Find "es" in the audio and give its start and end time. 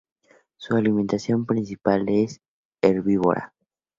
2.09-2.41